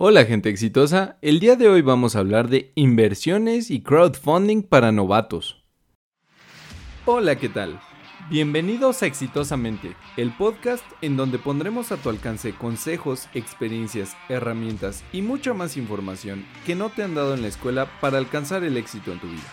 [0.00, 4.92] Hola gente exitosa, el día de hoy vamos a hablar de inversiones y crowdfunding para
[4.92, 5.64] novatos.
[7.04, 7.80] Hola, ¿qué tal?
[8.30, 15.22] Bienvenidos a Exitosamente, el podcast en donde pondremos a tu alcance consejos, experiencias, herramientas y
[15.22, 19.10] mucha más información que no te han dado en la escuela para alcanzar el éxito
[19.10, 19.52] en tu vida.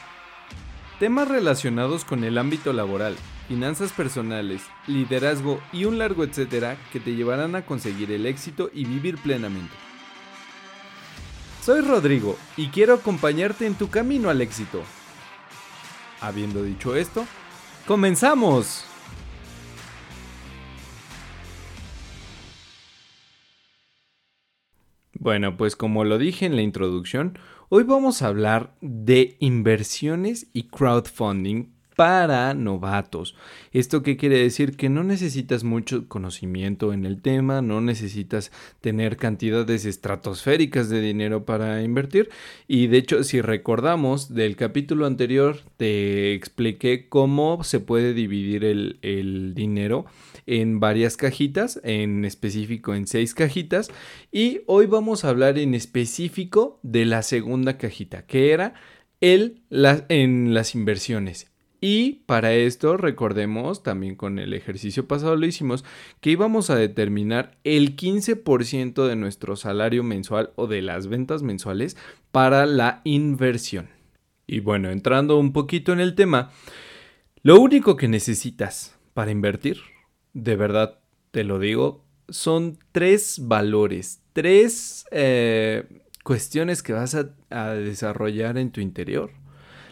[1.00, 3.16] Temas relacionados con el ámbito laboral,
[3.48, 8.86] finanzas personales, liderazgo y un largo etcétera que te llevarán a conseguir el éxito y
[8.86, 9.74] vivir plenamente.
[11.66, 14.84] Soy Rodrigo y quiero acompañarte en tu camino al éxito.
[16.22, 17.26] Habiendo dicho esto,
[17.88, 18.86] ¡comenzamos!
[25.14, 27.40] Bueno, pues como lo dije en la introducción,
[27.70, 33.36] hoy vamos a hablar de inversiones y crowdfunding para novatos.
[33.72, 34.76] ¿Esto qué quiere decir?
[34.76, 41.46] Que no necesitas mucho conocimiento en el tema, no necesitas tener cantidades estratosféricas de dinero
[41.46, 42.30] para invertir.
[42.68, 49.54] Y de hecho, si recordamos del capítulo anterior, te expliqué cómo se puede dividir el,
[49.56, 50.06] dinero
[50.46, 53.90] en varias cajitas, en específico en seis cajitas.
[54.32, 58.74] Y hoy vamos a hablar en específico de la segunda cajita, que era
[59.22, 59.62] el,
[60.10, 61.55] en las inversiones.
[61.82, 65.84] Y para esto, recordemos, también con el ejercicio pasado lo hicimos,
[66.22, 71.98] que íbamos a determinar el 15% de nuestro salario mensual o de las ventas mensuales
[72.32, 73.90] para la inversión.
[74.48, 76.52] Y bueno, entrando un poquito en el tema,
[77.42, 79.78] lo único que necesitas para invertir,
[80.34, 81.00] de verdad
[81.32, 85.84] te lo digo, son tres valores, tres eh,
[86.24, 89.32] cuestiones que vas a, a desarrollar en tu interior.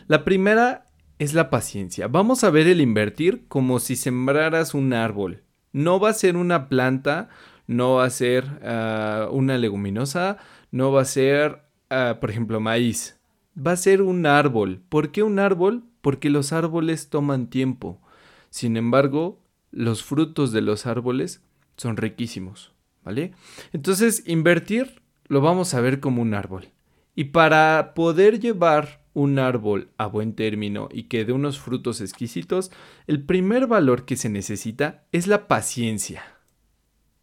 [0.08, 0.86] La primera
[1.24, 2.08] es la paciencia.
[2.08, 5.44] Vamos a ver el invertir como si sembraras un árbol.
[5.72, 7.30] No va a ser una planta,
[7.66, 10.38] no va a ser ah, una leguminosa,
[10.72, 13.20] no va a ser, ah, por ejemplo, maíz.
[13.56, 14.82] Va a ser un árbol.
[14.90, 15.84] ¿Por qué un árbol?
[16.02, 18.02] Porque los árboles toman tiempo.
[18.50, 19.40] Sin embargo,
[19.72, 21.42] los frutos de los árboles
[21.78, 22.74] son riquísimos,
[23.04, 23.34] ¿vale?
[23.72, 26.68] Entonces, invertir lo vamos a ver como un árbol.
[27.16, 32.72] Y para poder llevar un árbol a buen término y que dé unos frutos exquisitos,
[33.08, 36.24] el primer valor que se necesita es la paciencia.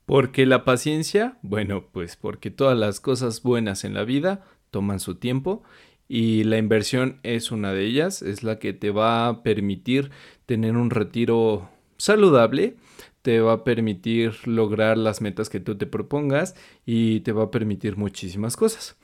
[0.07, 1.39] ¿Por qué la paciencia?
[1.43, 5.63] Bueno, pues porque todas las cosas buenas en la vida toman su tiempo
[6.09, 10.11] y la inversión es una de ellas, es la que te va a permitir
[10.47, 11.69] tener un retiro
[11.99, 12.77] saludable,
[13.23, 17.51] te va a permitir lograr las metas que tú te propongas y te va a
[17.53, 18.97] permitir muchísimas cosas.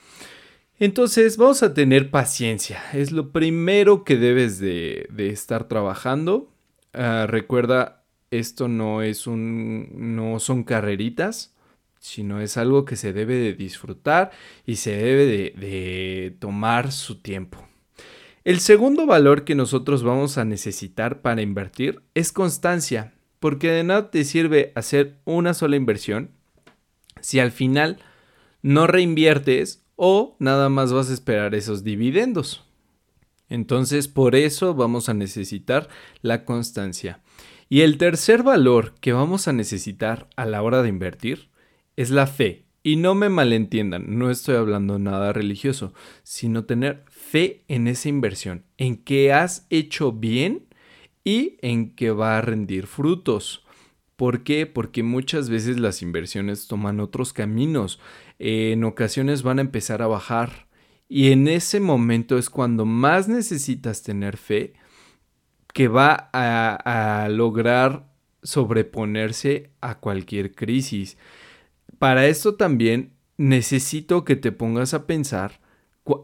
[0.79, 2.83] Entonces vamos a tener paciencia.
[2.93, 6.53] Es lo primero que debes de, estar trabajando.
[6.93, 9.89] Ah, recuerda, esto no es un.
[10.15, 11.55] no son carreritas,
[11.99, 14.33] sino es algo que se debe de disfrutar
[14.67, 17.67] y se debe de, de tomar su tiempo.
[18.45, 24.11] El segundo valor que nosotros vamos a necesitar para invertir es constancia, porque de nada
[24.11, 26.31] te sirve hacer una sola inversión
[27.21, 27.99] si al final
[28.63, 32.63] no reinviertes o nada más vas a esperar esos dividendos.
[33.49, 35.89] Entonces, por eso vamos a necesitar
[36.23, 37.21] la constancia.
[37.69, 41.49] Y el tercer valor que vamos a necesitar a la hora de invertir
[41.97, 42.65] es la fe.
[42.83, 45.93] Y no me malentiendan, no estoy hablando nada religioso,
[46.23, 50.69] sino tener fe en esa inversión, en que has hecho bien
[51.25, 53.66] y en que va a rendir frutos.
[54.17, 54.67] ¿Por qué?
[54.67, 58.01] Porque muchas veces las inversiones toman otros caminos.
[58.39, 60.67] en ocasiones van a empezar a bajar.
[61.09, 64.75] Y en ese momento es cuando más necesitas tener fe
[65.73, 68.11] que va a, a lograr
[68.43, 71.19] sobreponerse a cualquier crisis.
[71.99, 75.61] Para esto también necesito que te pongas a pensar,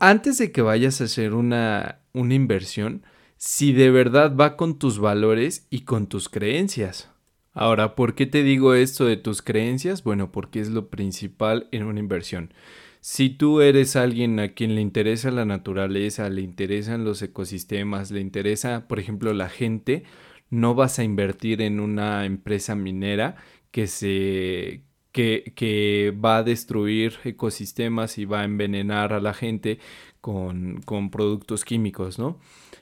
[0.01, 3.03] antes de que vayas a hacer una, una inversión,
[3.37, 7.12] si de verdad va con tus valores y con tus creencias.
[7.55, 10.05] Ahora, ¿por qué te digo esto de tus creencias?
[10.05, 12.55] Bueno, porque es lo principal en una inversión.
[13.01, 18.21] Si tú eres alguien a quien le interesa la naturaleza, le interesan los ecosistemas, le
[18.21, 20.05] interesa, por ejemplo, la gente,
[20.51, 23.37] no vas a invertir en una empresa minera
[23.71, 29.79] que se que, que va a destruir ecosistemas y va a envenenar a la gente
[30.21, 32.41] con, con productos químicos, ¿no?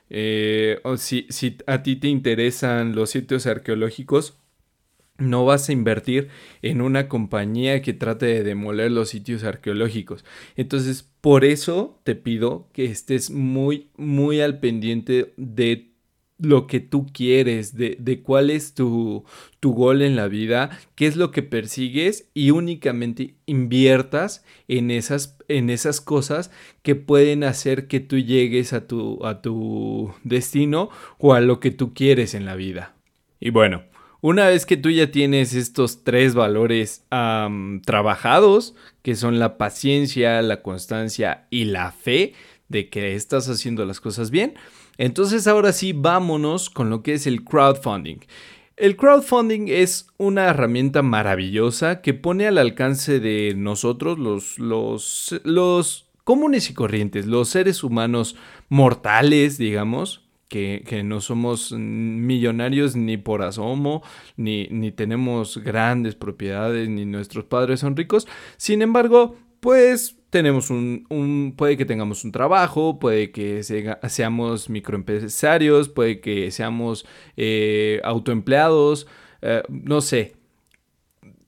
[0.09, 4.40] Eh, o si, si a ti te interesan los sitios arqueológicos,
[5.21, 6.29] no vas a invertir
[6.61, 10.25] en una compañía que trate de demoler los sitios arqueológicos.
[10.55, 15.91] Entonces, por eso te pido que estés muy, muy al pendiente de
[16.39, 19.23] lo que tú quieres, de, de cuál es tu,
[19.59, 25.37] tu, gol en la vida, qué es lo que persigues y únicamente inviertas en esas,
[25.47, 26.49] en esas cosas
[26.81, 30.89] que pueden hacer que tú llegues a tu, a tu destino
[31.19, 32.95] o a lo que tú quieres en la vida.
[33.39, 33.83] Y bueno,
[34.21, 37.03] una vez que tú ya tienes estos tres valores
[37.85, 42.33] trabajados, que son la paciencia, la constancia y la fe
[42.69, 44.53] de que estás haciendo las cosas bien,
[44.97, 48.19] entonces ahora sí, vámonos con lo que es el crowdfunding.
[48.77, 56.07] El crowdfunding es una herramienta maravillosa que pone al alcance de nosotros, los, los, los
[56.23, 58.35] comunes y corrientes, los seres humanos
[58.69, 60.20] mortales, digamos,
[60.51, 64.03] que, no somos millonarios ni por asomo,
[64.35, 68.27] ni, ni tenemos grandes propiedades, ni nuestros padres son ricos.
[68.57, 76.19] Sin embargo, pues tenemos un, puede que tengamos un trabajo, puede que seamos microempresarios, puede
[76.19, 77.05] que seamos
[77.37, 79.07] eh, autoempleados,
[79.41, 80.35] eh, no sé.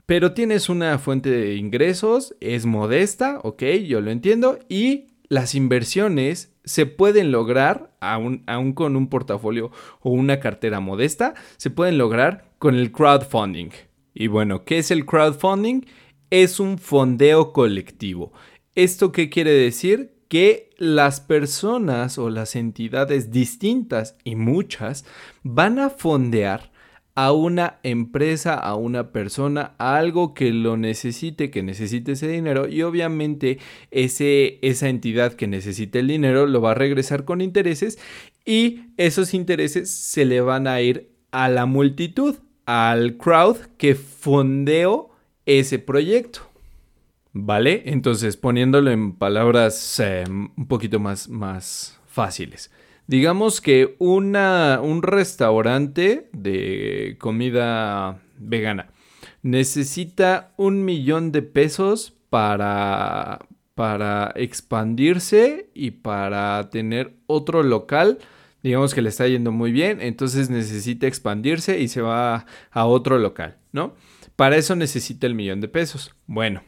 [0.05, 6.52] Pero tienes una fuente de ingresos, es modesta, ok, yo lo entiendo, y las inversiones
[6.63, 9.71] se pueden lograr, aún, aún con un portafolio
[10.01, 13.69] o una cartera modesta, se pueden lograr con el crowdfunding.
[14.13, 15.81] Y bueno, ¿qué es el crowdfunding?
[16.33, 18.33] es un fondeo colectivo.
[18.73, 20.15] ¿Esto qué quiere decir?
[20.29, 25.05] Que las personas o las entidades distintas y muchas
[25.43, 26.71] van a fondear
[27.15, 32.67] a una empresa, a una persona, a algo que lo necesite, que necesite ese dinero
[32.67, 33.59] y obviamente
[33.91, 37.99] ese, esa entidad que necesite el dinero lo va a regresar con intereses
[38.45, 45.09] y esos intereses se le van a ir a la multitud, al crowd que fondeó
[45.45, 46.41] ese proyecto.
[47.35, 47.83] ¿Vale?
[47.87, 52.69] Entonces, poniéndolo en palabras eh, un poquito más, más fáciles.
[53.13, 58.89] Digamos que una, un restaurante de comida vegana
[59.43, 63.45] necesita un millón de pesos para,
[63.75, 68.17] para expandirse y para tener otro local.
[68.63, 73.19] Digamos que le está yendo muy bien, entonces necesita expandirse y se va a otro
[73.19, 73.93] local, ¿no?
[74.35, 76.15] Para eso necesita el millón de pesos.
[76.25, 76.63] Bueno,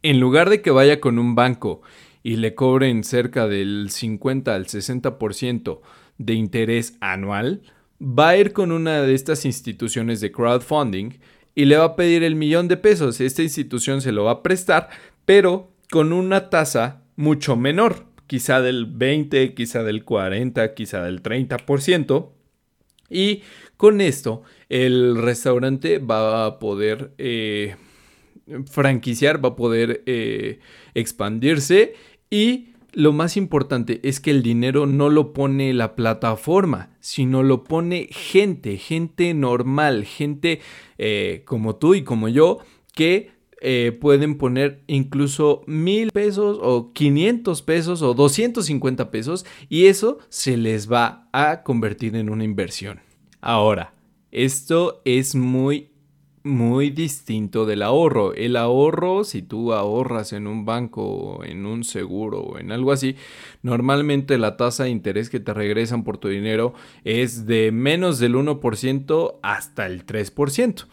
[0.00, 1.82] en lugar de que vaya con un banco
[2.24, 5.80] y le cobren cerca del 50 al 60%
[6.16, 7.62] de interés anual,
[8.00, 11.18] va a ir con una de estas instituciones de crowdfunding
[11.54, 13.20] y le va a pedir el millón de pesos.
[13.20, 14.88] Esta institución se lo va a prestar,
[15.26, 22.30] pero con una tasa mucho menor, quizá del 20, quizá del 40, quizá del 30%.
[23.10, 23.42] Y
[23.76, 27.76] con esto, el restaurante va a poder eh,
[28.66, 30.58] franquiciar, va a poder eh,
[30.94, 31.94] expandirse
[32.30, 37.64] y lo más importante es que el dinero no lo pone la plataforma, sino lo
[37.64, 40.60] pone gente, gente normal, gente
[40.98, 42.58] eh, como tú y como yo,
[42.94, 43.32] que
[43.98, 50.92] pueden poner incluso mil pesos o 500 pesos o 250 pesos y eso se les
[50.92, 53.00] va a convertir en una inversión.
[53.40, 53.94] Ahora,
[54.34, 55.90] esto es muy,
[56.44, 58.34] muy distinto del ahorro.
[58.34, 63.16] El ahorro, si tú ahorras en un banco, en un seguro o en algo así,
[63.62, 68.34] normalmente la tasa de interés que te regresan por tu dinero es de menos del
[68.34, 70.86] 1% hasta el 3%.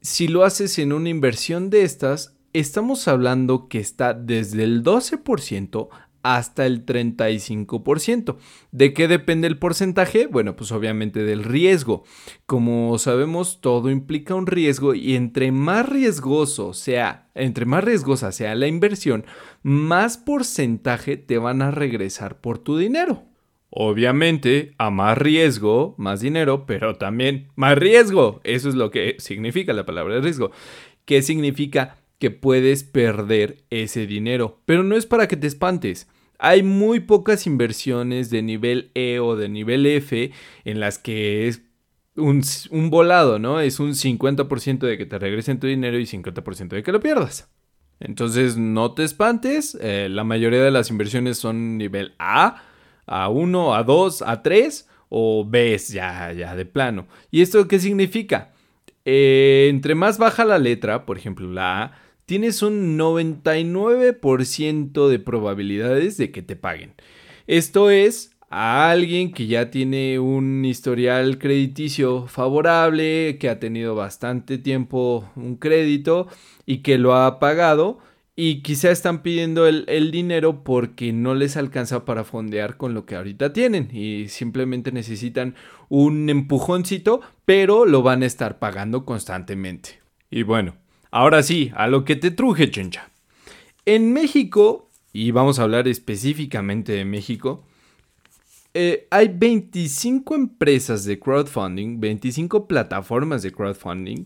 [0.00, 5.88] Si lo haces en una inversión de estas, estamos hablando que está desde el 12%
[6.22, 8.36] hasta el 35%.
[8.72, 10.26] ¿De qué depende el porcentaje?
[10.26, 12.04] Bueno, pues obviamente del riesgo.
[12.46, 18.54] Como sabemos, todo implica un riesgo y entre más riesgoso sea, entre más riesgosa sea
[18.54, 19.24] la inversión,
[19.62, 23.24] más porcentaje te van a regresar por tu dinero.
[23.72, 28.40] Obviamente, a más riesgo, más dinero, pero también más riesgo.
[28.42, 30.50] Eso es lo que significa la palabra riesgo.
[31.04, 31.99] ¿Qué significa?
[32.20, 34.60] Que puedes perder ese dinero.
[34.66, 36.08] Pero no es para que te espantes.
[36.38, 40.30] Hay muy pocas inversiones de nivel E o de nivel F
[40.64, 41.62] en las que es
[42.16, 42.42] un,
[42.90, 43.60] volado, ¿no?
[43.60, 47.50] Es un 50% de que te regresen tu dinero y 50% de que lo pierdas.
[47.98, 52.62] Entonces no te espantes, eh, la mayoría de las inversiones son nivel A,
[53.06, 57.06] A1, A2, A3 o B ya, ya de plano.
[57.30, 58.52] ¿Y esto qué significa?
[59.04, 61.92] Eh, entre más baja la letra, por ejemplo la A,
[62.30, 66.94] tienes un 99% de probabilidades de que te paguen.
[67.48, 74.58] Esto es a alguien que ya tiene un historial crediticio favorable, que ha tenido bastante
[74.58, 76.28] tiempo un crédito
[76.66, 77.98] y que lo ha pagado
[78.36, 83.06] y quizá están pidiendo el, el, dinero porque no les alcanza para fondear con lo
[83.06, 85.56] que ahorita tienen y simplemente necesitan
[85.88, 89.98] un empujoncito, pero lo van a estar pagando constantemente.
[90.30, 90.76] Y bueno,
[91.10, 93.10] ahora sí, a lo que te truje, chencha.
[93.86, 97.64] En México, y vamos a hablar específicamente de México,
[98.72, 104.24] eh, hay 25 empresas de crowdfunding, 25 plataformas de crowdfunding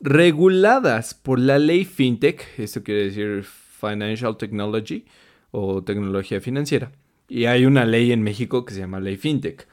[0.00, 5.06] reguladas por la ley FinTech, esto quiere decir Financial Technology
[5.50, 6.92] o tecnología financiera.
[7.28, 9.66] Y hay una ley en México que se llama ley FinTech.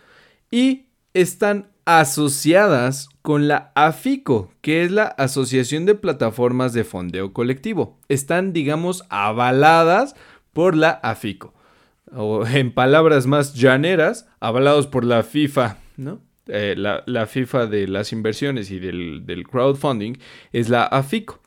[0.49, 7.97] Y están asociadas con la AFICO, que es la Asociación de Plataformas de Fondeo Colectivo.
[8.09, 10.15] Están, digamos, avaladas
[10.53, 11.53] por la AFICO.
[12.15, 16.21] O en palabras más llaneras, avalados por la FIFA, ¿no?
[16.47, 20.17] Eh, la, FIFA de las inversiones y del, del crowdfunding
[20.51, 21.42] es la AFICO.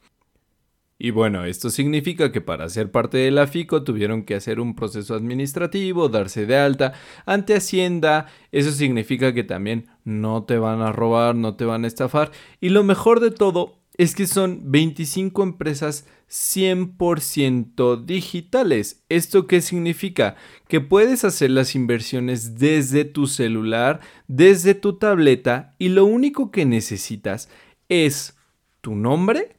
[0.98, 4.74] Y bueno, esto significa que para ser parte de la FICO tuvieron que hacer un
[4.74, 6.94] proceso administrativo, darse de alta
[7.26, 8.26] ante Hacienda.
[8.50, 12.32] Eso significa que también no te van a robar, no te van a estafar.
[12.60, 19.04] Y lo mejor de todo es que son 25 empresas 100% digitales.
[19.08, 20.36] ¿Esto qué significa?
[20.68, 26.64] Que puedes hacer las inversiones desde tu celular, desde tu tableta y lo único que
[26.66, 27.48] necesitas
[27.88, 28.36] es
[28.80, 29.55] tu nombre,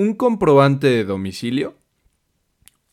[0.00, 1.74] un comprobante de domicilio,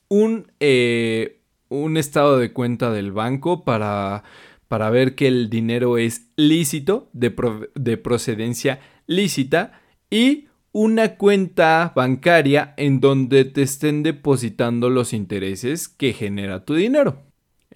[0.10, 4.26] un, eh, un estado de cuenta del banco para,
[4.68, 7.34] para, ver que el dinero es lícito, de,
[7.76, 16.12] de procedencia lícita y una cuenta bancaria en donde te estén depositando los intereses que
[16.12, 17.26] genera tu dinero.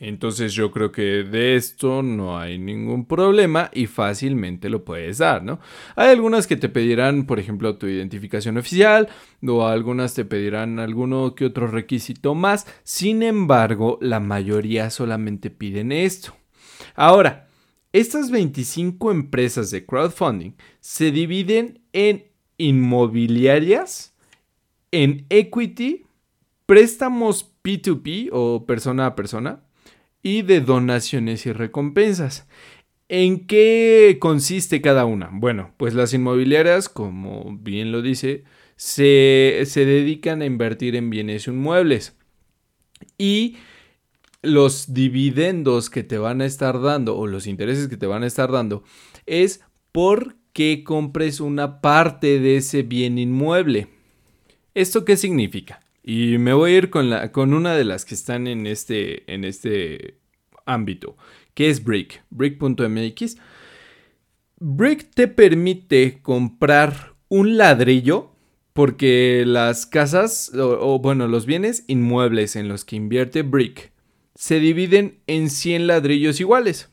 [0.04, 5.44] Entonces yo creo que de esto no hay ningún problema y fácilmente lo puedes dar,
[5.44, 5.60] ¿no?
[5.96, 9.10] Hay algunas que te pedirán, por ejemplo, tu identificación oficial
[9.46, 12.66] o algunas te pedirán alguno que otro requisito más.
[12.82, 16.36] Sin embargo, la mayoría solamente piden esto.
[16.96, 17.48] Ahora,
[17.94, 22.26] estas 25 empresas de crowdfunding se dividen en
[22.58, 24.16] inmobiliarias,
[24.90, 26.08] en equity,
[26.66, 29.62] préstamos P2P o persona a persona
[30.24, 32.48] y de donaciones y recompensas.
[33.10, 35.30] ¿En qué consiste cada una?
[35.34, 38.46] Bueno, pues las inmobiliarias, como bien lo dice,
[38.78, 42.16] se, se dedican a invertir en bienes inmuebles.
[43.18, 43.58] Y
[44.42, 48.28] los dividendos que te van a estar dando o los intereses que te van a
[48.28, 48.84] estar dando
[49.26, 49.62] es
[49.92, 53.90] por que compres una parte de ese bien inmueble.
[54.74, 55.81] ¿Esto qué significa?
[56.04, 59.32] Y me voy a ir con, la, con una de las que están en este,
[59.32, 60.18] en este
[60.66, 61.16] ámbito,
[61.54, 63.38] que es Brick, brick.mx.
[64.60, 68.32] Brick te permite comprar un ladrillo
[68.74, 73.92] porque las casas o, bueno, los bienes inmuebles en los que invierte Brick
[74.36, 76.90] se dividen en 100 ladrillos iguales.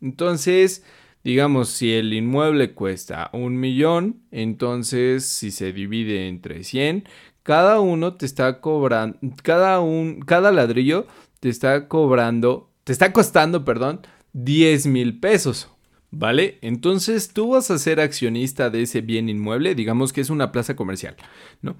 [0.00, 0.84] Entonces,
[1.24, 7.04] Digamos, si el inmueble cuesta un millón, entonces si se divide entre 100,
[7.42, 11.06] cada uno te está cobrando, cada, un, cada ladrillo
[11.40, 14.00] te está cobrando, te está costando, perdón,
[14.32, 15.68] 10 mil pesos.
[16.14, 16.58] ¿Vale?
[16.60, 20.76] Entonces tú vas a ser accionista de ese bien inmueble, digamos que es una plaza
[20.76, 21.16] comercial,
[21.62, 21.76] ¿no?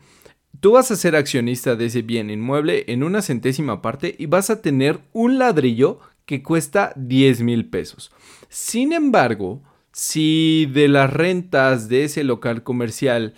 [0.58, 4.48] Tú vas a ser accionista de ese bien inmueble en una centésima parte y vas
[4.48, 8.10] a tener un ladrillo que cuesta 10 mil pesos.
[8.48, 13.34] Sin embargo, si de las rentas de ese local comercial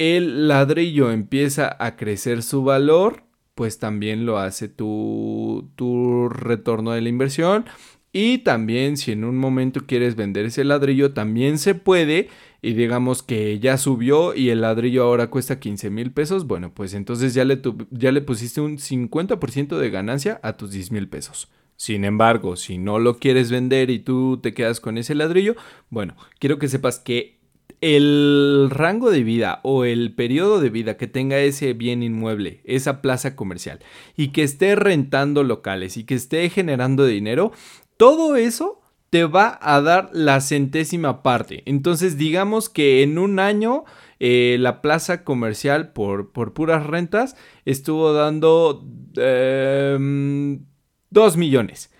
[0.00, 7.02] el ladrillo empieza a crecer su valor, pues también lo hace tu, tu retorno de
[7.02, 7.66] la inversión.
[8.12, 12.28] Y también si en un momento quieres vender ese ladrillo, también se puede.
[12.62, 16.46] Y digamos que ya subió y el ladrillo ahora cuesta 15 mil pesos.
[16.46, 20.92] Bueno, pues entonces ya le, ya le pusiste un 50% de ganancia a tus 10
[20.92, 21.50] mil pesos.
[21.76, 25.56] Sin embargo, si no lo quieres vender y tú te quedas con ese ladrillo,
[25.88, 27.39] bueno, quiero que sepas que
[27.80, 33.00] el rango de vida o el periodo de vida que tenga ese bien inmueble, esa
[33.02, 33.80] plaza comercial,
[34.16, 37.52] y que esté rentando locales y que esté generando dinero,
[37.96, 41.62] todo eso te va a dar la centésima parte.
[41.66, 43.84] Entonces digamos que en un año
[44.20, 48.86] eh, la plaza comercial por, por, puras rentas estuvo dando...
[49.16, 50.64] Em,
[51.10, 51.90] 2 millones.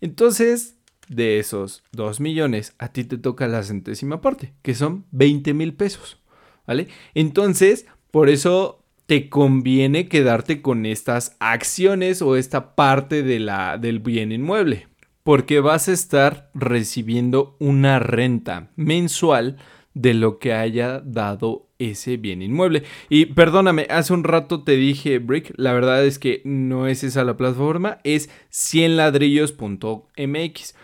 [0.00, 0.76] Entonces,
[1.10, 5.74] de esos 2 millones, a ti te toca la centésima parte, que son 20 mil
[5.74, 6.18] pesos.
[6.66, 6.88] ¿Vale?
[7.14, 13.98] Entonces, por eso te conviene quedarte con estas acciones o esta parte de la, del
[13.98, 14.86] bien inmueble.
[15.24, 19.56] Porque vas a estar recibiendo una renta mensual
[19.94, 22.84] de lo que haya dado ese bien inmueble.
[23.08, 27.24] Y perdóname, hace un rato te dije Brick, la verdad es que no es esa
[27.24, 30.74] la plataforma, es 100ladrillos.mx.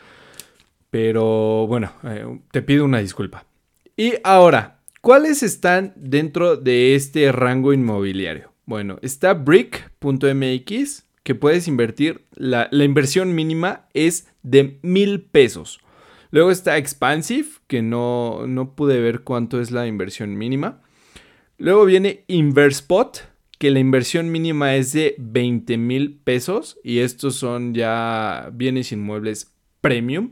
[0.96, 3.44] Pero bueno, eh, te pido una disculpa.
[3.98, 8.50] Y ahora, ¿cuáles están dentro de este rango inmobiliario?
[8.64, 15.80] Bueno, está brick.mx, que puedes invertir, la, la inversión mínima es de mil pesos.
[16.30, 20.80] Luego está Expansive, que no, no pude ver cuánto es la inversión mínima.
[21.58, 23.18] Luego viene Inverspot,
[23.58, 29.52] que la inversión mínima es de 20 mil pesos y estos son ya bienes inmuebles
[29.82, 30.30] premium.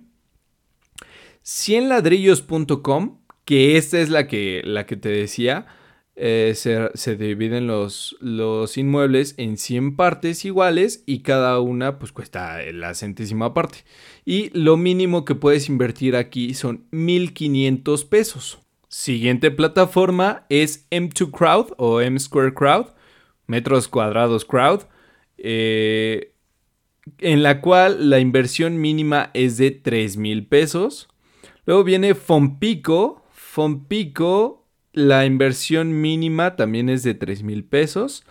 [1.44, 5.66] 100ladrillos.com, que esta es la que, la que te decía,
[6.16, 12.60] eh, se, dividen los, los, inmuebles en 100 partes iguales y cada una pues cuesta
[12.72, 13.78] la centésima parte.
[14.24, 18.58] Y lo mínimo que puedes invertir aquí son 1500 pesos.
[18.88, 22.86] Siguiente plataforma es M2 Crowd o M Square Crowd,
[23.48, 24.82] metros cuadrados Crowd,
[25.36, 26.32] eh,
[27.18, 31.08] en la cual la inversión mínima es de 3 mil pesos.
[31.66, 33.22] Luego viene Fompico.
[33.32, 38.24] Fompico la inversión mínima también es de 3 mil pesos.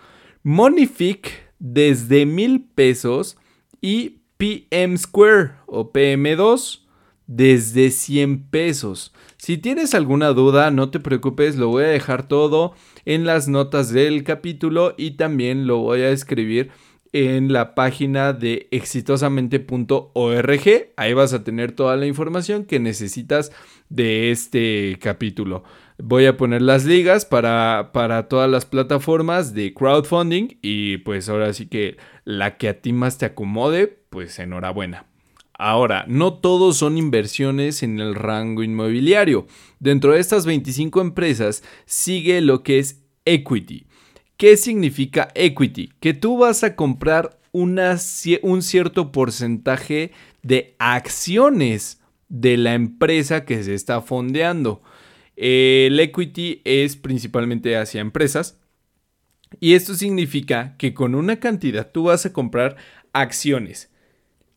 [0.44, 3.38] Monific desde mil pesos.
[3.82, 6.84] Y PM Square o PM2
[7.28, 9.13] desde 100 pesos.
[9.38, 12.74] Si tienes alguna duda, no te preocupes, lo voy a dejar todo
[13.06, 16.72] en las notas del capítulo y también lo voy a escribir
[17.13, 20.91] en la página de exitosamente.org.
[20.98, 23.51] Ahí vas a tener toda la información que necesitas
[23.89, 25.63] de este capítulo.
[26.00, 31.53] Voy a poner las ligas para, para todas las plataformas de crowdfunding y pues ahora
[31.53, 35.05] sí que la que a ti más te acomode, pues enhorabuena.
[35.55, 39.46] Ahora, no todos son inversiones en el rango inmobiliario.
[39.79, 43.86] Dentro de estas 25 empresas sigue lo que es equity.
[44.44, 45.94] ¿Qué significa equity?
[46.02, 53.74] Que tú vas a comprar un cierto porcentaje de acciones de la empresa que se
[53.74, 54.82] está fondeando.
[55.38, 58.60] El equity es principalmente hacia empresas.
[59.62, 62.76] Y esto significa que con una cantidad tú vas a comprar
[63.14, 63.94] acciones.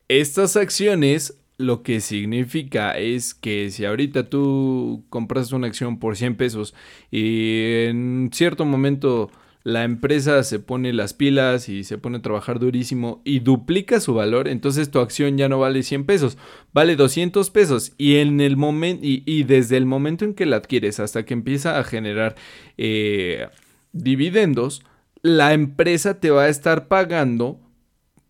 [0.09, 6.37] Estas acciones lo que significa es que si ahorita tú compras una acción por 100
[6.37, 6.75] pesos
[7.13, 9.31] y en cierto momento
[9.67, 14.15] la empresa se pone las pilas y se pone a trabajar durísimo y duplica su
[14.15, 16.39] valor, entonces tu acción ya no vale 100 pesos,
[16.73, 21.01] vale 200 pesos y en el momento y, desde el momento en que la adquieres
[21.01, 22.37] hasta que empieza a generar
[22.79, 23.49] eh,
[23.91, 24.85] dividendos,
[25.23, 27.59] la empresa te va a estar pagando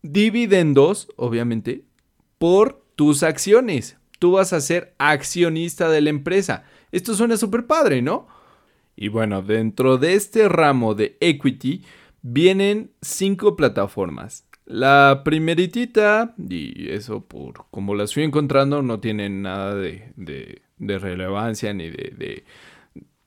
[0.01, 1.83] dividendos, obviamente,
[2.39, 3.97] por tus acciones.
[4.17, 6.63] Tú vas a ser accionista de la empresa.
[6.91, 8.27] Esto suena súper padre, ¿no?
[8.99, 11.85] Y bueno, dentro de este ramo de equity
[12.23, 14.47] vienen cinco plataformas.
[14.65, 21.73] La primeritita, y eso por como las fui encontrando, no tienen nada de, de, relevancia
[21.73, 22.43] ni de, de,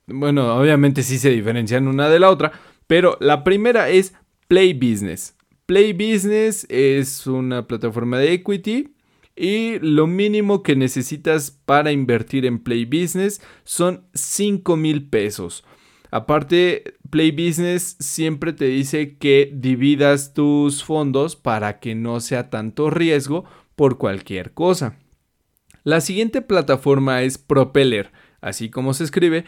[0.07, 2.53] Bueno, obviamente sí se diferencian una de la otra,
[2.89, 4.13] pero la primera es
[4.49, 5.37] Play Business.
[5.67, 8.93] Play Business es una plataforma de equity
[9.37, 15.65] y lo mínimo que necesitas para invertir en Play Business son 5 mil pesos.
[16.11, 22.91] Aparte, Play Business siempre te dice que dividas tus fondos para que no sea tanto
[22.91, 23.45] riesgo
[23.77, 24.99] por cualquier cosa.
[25.85, 29.45] La siguiente plataforma es Propeller, así como se escribe,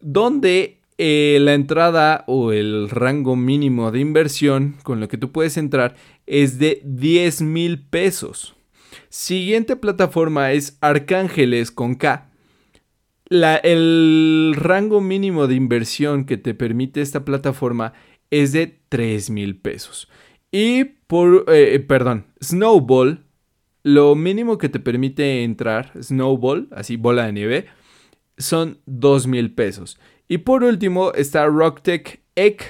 [0.00, 5.56] donde eh, la entrada o el rango mínimo de inversión con lo que tú puedes
[5.56, 8.54] entrar es de 10 mil pesos.
[9.16, 12.32] Siguiente plataforma es Arcángeles con K.
[13.30, 17.92] el rango mínimo de inversión que te permite esta plataforma
[18.32, 20.08] es de 3 mil pesos.
[20.50, 23.24] Y por, eh, perdón, Snowball,
[23.84, 27.66] lo mínimo que te permite entrar, Snowball, así bola de nieve,
[28.36, 29.96] son 2 mil pesos.
[30.26, 32.64] Y por último está RockTech Egg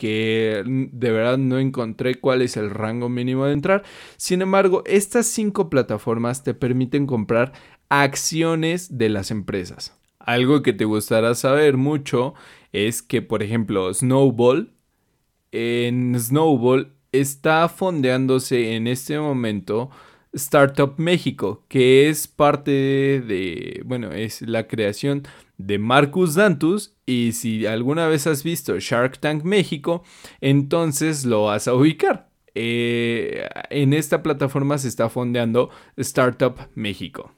[0.00, 3.82] que de verdad no encontré cuál es el rango mínimo de entrar.
[4.16, 7.52] Sin embargo, estas cinco plataformas te permiten comprar
[7.90, 10.00] acciones de las empresas.
[10.18, 12.32] Algo que te gustará saber mucho
[12.72, 14.72] es que, por ejemplo, Snowball,
[15.52, 19.90] en Snowball está fondeándose en este momento
[20.32, 25.24] Startup México, que es parte de, bueno, es la creación
[25.58, 30.04] de Marcus Dantus y si alguna vez has visto Shark Tank México,
[30.40, 32.30] entonces lo vas a ubicar.
[32.54, 37.32] Eh, en esta plataforma se está fondeando Startup México.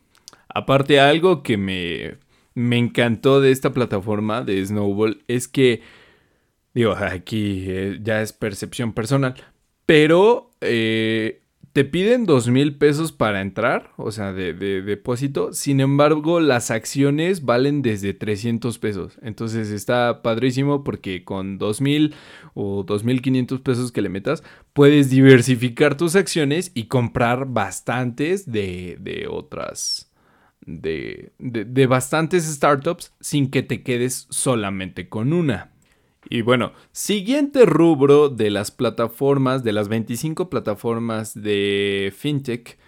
[0.49, 2.19] Aparte algo que me,
[2.55, 5.83] me encantó de esta plataforma de Snowball es que,
[6.75, 9.35] digo, aquí eh, ya es percepción personal,
[9.87, 11.42] pero eh,
[11.73, 15.55] te piden dos mil pesos para entrar, o sea, de, depósito.
[15.55, 19.19] Sin embargo, las acciones valen desde 300 pesos.
[19.23, 22.15] Entonces está padrísimo porque con dos mil
[22.55, 24.43] o dos mil quinientos pesos que le metas,
[24.75, 30.11] puedes diversificar tus acciones y comprar bastantes de, de otras.
[30.65, 35.72] De, de bastantes startups sin que te quedes solamente con una.
[36.35, 42.79] Y bueno, siguiente rubro de las plataformas, de las 25 plataformas de fintech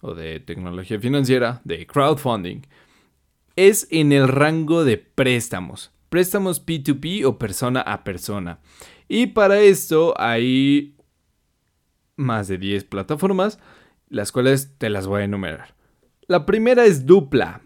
[0.00, 2.62] o de tecnología financiera, de crowdfunding,
[3.54, 5.92] es en el rango de préstamos.
[6.08, 8.58] Préstamos P2P o persona a persona.
[9.06, 10.96] Y para esto hay
[12.16, 13.60] más de 10 plataformas,
[14.08, 15.76] las cuales te las voy a enumerar.
[16.26, 17.60] La primera es Dupla,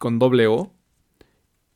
[0.00, 0.73] con doble O,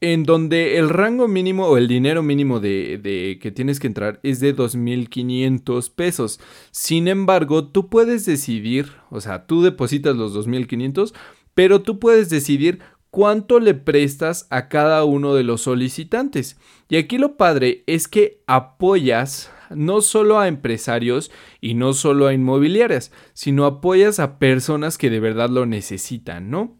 [0.00, 4.38] en donde el rango mínimo o el dinero mínimo de, que tienes que entrar es
[4.40, 6.40] de 2.500 pesos.
[6.70, 11.14] Sin embargo, tú puedes decidir, o sea, tú depositas los 2.500,
[11.54, 12.78] pero tú puedes decidir
[13.10, 16.58] cuánto le prestas a cada uno de los solicitantes.
[16.88, 21.30] Y aquí lo padre es que apoyas no solo a empresarios
[21.60, 26.77] y no solo a inmobiliarias, sino apoyas a personas que de verdad lo necesitan, ¿no?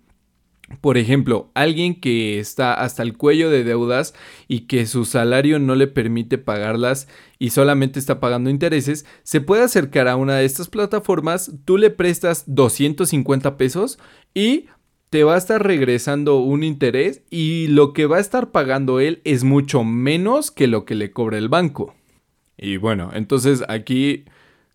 [0.81, 4.15] Por ejemplo, alguien que está hasta el cuello de deudas
[4.49, 9.63] y que su salario no le permite pagarlas y solamente está pagando intereses, se puede
[9.63, 13.99] acercar a una de estas plataformas, tú le prestas 250 pesos
[14.35, 14.67] y
[15.11, 19.23] te va a estar regresando un interés y lo que va a estar pagando él
[19.25, 21.95] es mucho menos que lo que le cobra el banco.
[22.59, 24.25] Y bueno, entonces aquí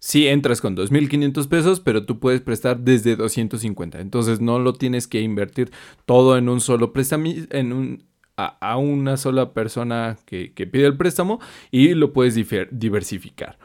[0.04, 4.02] sí entras con 2.500 pesos, pero tú puedes prestar desde 250.
[4.02, 5.72] Entonces no lo tienes que invertir
[6.06, 8.04] todo en un solo préstamo, en un,
[8.36, 11.40] a, una sola persona que, pide el préstamo
[11.72, 12.36] y lo puedes
[12.72, 13.58] diversificar.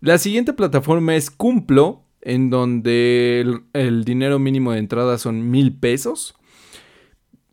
[0.00, 5.76] La siguiente plataforma es Cumplo, en donde el, el dinero mínimo de entrada son mil
[5.76, 6.34] pesos.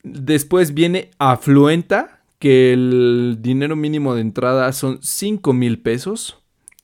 [0.01, 6.40] Después viene Afluenta, que el dinero mínimo de entrada son 5 mil pesos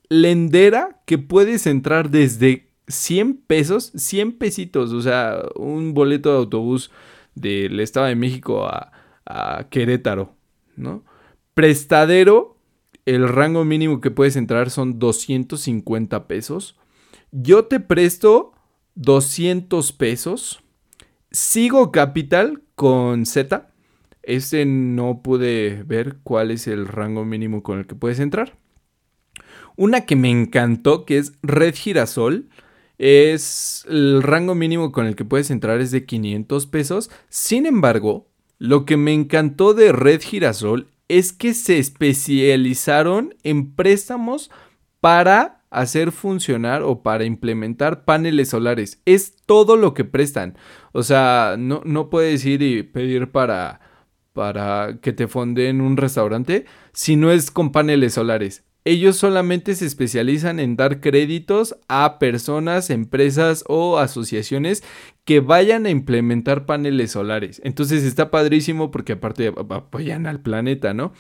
[0.10, 6.92] lendera que puedes entrar desde 100 pesos, 100 pesitos, o sea, un boleto de autobús
[7.36, 8.94] del Estado de México a,
[9.70, 10.34] Querétaro,
[10.78, 11.04] ¿no?
[11.54, 12.56] Prestadero,
[13.06, 16.78] el rango mínimo que puedes entrar son 250 pesos.
[17.32, 18.54] Yo te presto
[18.96, 20.64] 200 pesos.
[21.30, 23.70] Sigo Capital con Z.
[24.24, 28.58] Este no pude ver cuál es el rango mínimo con el que puedes entrar.
[29.78, 32.50] Una que me encantó, que es Red Girasol.
[32.98, 37.12] Es el rango mínimo con el que puedes entrar es de 500 pesos.
[37.30, 44.50] Sin embargo, lo que me encantó de Red Girasol es que se especializaron en préstamos
[45.00, 49.00] para hacer funcionar o para implementar paneles solares.
[49.06, 50.58] Es todo lo que prestan.
[50.92, 53.80] O sea, no, no puedes ir y pedir para,
[54.34, 59.86] para que te fonden un restaurante si no es con paneles solares ellos solamente se
[59.86, 64.82] especializan en dar créditos a personas, empresas o asociaciones
[65.26, 67.60] que vayan a implementar paneles solares.
[67.66, 71.12] Entonces está padrísimo porque aparte apoyan al planeta, ¿no?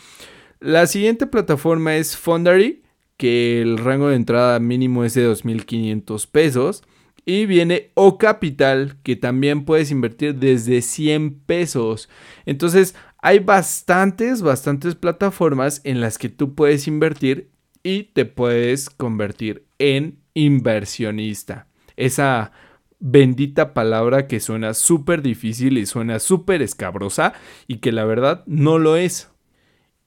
[0.61, 2.83] La siguiente plataforma es Fundary,
[3.17, 6.83] que el rango de entrada mínimo es de 2.500 pesos.
[7.25, 12.07] Y viene O Capital, que también puedes invertir desde 100 pesos.
[12.45, 17.49] Entonces, hay bastantes, bastantes plataformas en las que tú puedes invertir
[17.87, 21.67] y te puedes convertir en inversionista.
[21.95, 22.51] Esa
[22.99, 27.31] bendita palabra que suena súper difícil y suena súper escabrosa
[27.65, 29.31] y que la verdad no lo es.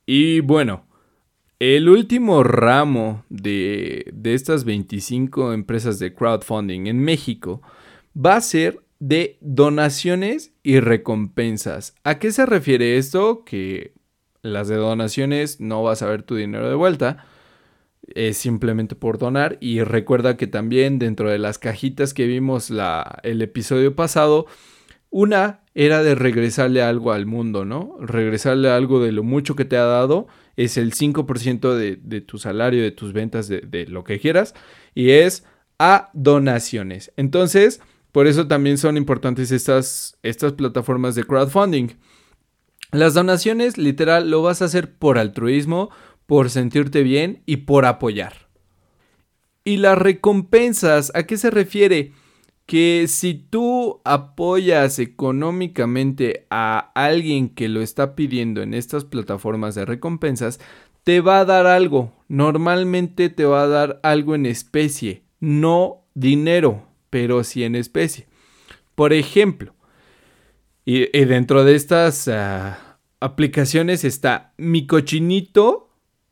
[0.05, 0.85] Y bueno,
[1.59, 7.63] el último ramo de, de estas 25 empresas de crowdfunding en México
[8.15, 11.95] va a ser de donaciones y recompensas.
[12.05, 13.43] ¿A qué se refiere esto?
[13.47, 13.95] Que
[14.43, 17.25] las de donaciones no vas a ver tu dinero de vuelta,
[18.15, 19.59] es simplemente por donar.
[19.61, 24.47] Y recuerda que también dentro de las cajitas que vimos la, el episodio pasado,
[25.11, 27.97] una era de regresarle algo al mundo, ¿no?
[28.01, 30.27] Regresarle algo de lo mucho que te ha dado.
[30.57, 34.55] Es el 5% de, de, tu salario, de tus ventas, de, de lo que quieras.
[34.95, 35.45] Y es
[35.79, 37.13] a donaciones.
[37.17, 37.81] Entonces,
[38.13, 41.97] por eso también son importantes estas, estas plataformas de crowdfunding.
[42.93, 45.91] Las donaciones, literal, lo vas a hacer por altruismo,
[46.31, 48.47] por sentirte bien y por apoyar.
[49.65, 52.13] ¿Y las recompensas a qué se refiere?
[52.67, 59.85] que si tú apoyas económicamente a alguien que lo está pidiendo en estas plataformas de
[59.85, 60.61] recompensas,
[61.03, 62.13] te va a dar algo.
[62.29, 68.29] Normalmente te va a dar algo en especie, no dinero, pero sí en especie.
[68.95, 69.75] Por ejemplo,
[70.85, 74.55] y, dentro de estas ah, aplicaciones está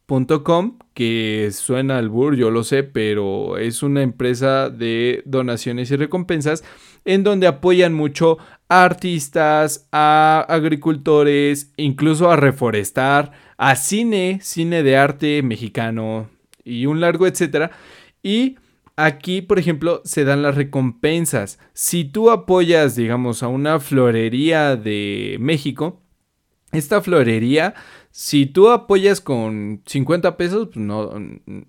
[0.09, 5.97] micochinito.com, que suena al bur, yo lo sé, pero es una empresa de donaciones y
[5.97, 6.65] recompensas
[7.05, 14.97] en donde apoyan mucho a artistas, a agricultores, incluso a reforestar, a cine, cine de
[14.97, 16.29] arte mexicano
[16.65, 17.71] y un largo etcétera.
[18.23, 18.57] Y
[18.97, 21.59] aquí, por ejemplo, se dan las recompensas.
[21.73, 26.03] Si tú apoyas, digamos, a una florería de México,
[26.73, 27.75] esta florería,
[28.19, 31.13] si tú apoyas con 50 pesos, pues no,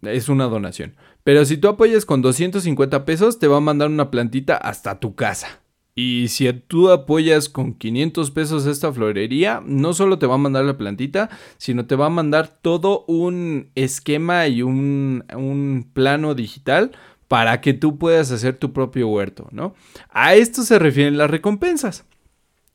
[0.02, 0.96] es una donación.
[1.24, 5.14] Pero si tú apoyas con 250 pesos, te va a mandar una plantita hasta tu
[5.14, 5.62] casa.
[5.94, 10.66] Y si tú apoyas con 500 pesos esta florería, no solo te va a mandar
[10.66, 16.94] la plantita, sino te va a mandar todo un esquema y un, un plano digital
[17.28, 19.76] para que tú puedas hacer tu propio huerto, ¿no?
[20.10, 22.06] A esto se refieren las recompensas.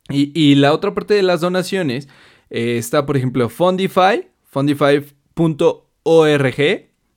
[0.09, 2.07] Y, la otra parte de las donaciones
[2.49, 5.15] eh, está, por ejemplo, Fondify, fondify.org,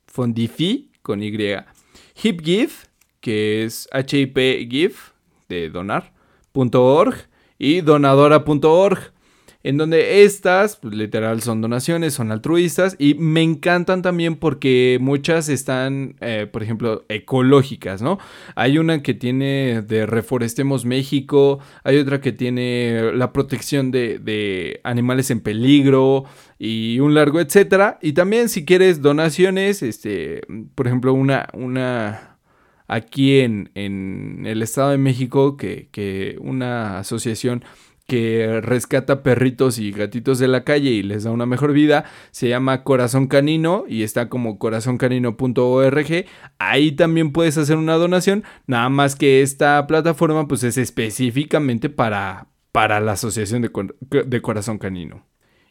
[0.07, 1.55] Fondify con Y,
[2.15, 2.71] HipGive,
[3.21, 4.95] que es H-I-P-Give,
[5.47, 7.15] de donar.org,
[7.57, 9.11] y donadora.org
[9.61, 15.49] en donde estas, pues, literal, son donaciones, son altruistas y me encantan también porque muchas
[15.49, 18.19] están, eh, por ejemplo, ecológicas, ¿no?
[18.55, 24.79] Hay una que tiene de Reforestemos México, hay otra que tiene la protección de, de
[24.85, 26.23] animales en peligro
[26.57, 27.99] y un largo etcétera.
[28.01, 30.41] Y también si quieres donaciones, este,
[30.75, 32.37] por ejemplo, una, una
[32.87, 37.63] aquí en, en el Estado de México, que, que una asociación
[38.09, 42.03] que rescata perritos y gatitos de la calle y les da una mejor vida.
[42.31, 46.25] Se llama Corazón Canino y está como corazoncanino.org.
[46.57, 48.43] Ahí también puedes hacer una donación.
[48.67, 53.71] Nada más que esta plataforma pues es específicamente para, para la Asociación de,
[54.25, 55.25] de Corazón Canino.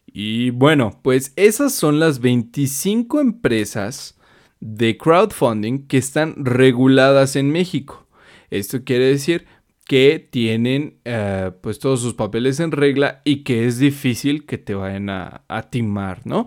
[0.06, 4.18] Y bueno, pues esas son las 25 empresas
[4.60, 8.06] de crowdfunding que están reguladas en México.
[8.50, 9.46] Esto quiere decir
[9.88, 14.74] que tienen eh, pues todos sus papeles en regla y que es difícil que te
[14.74, 16.46] vayan a, timar, ¿no?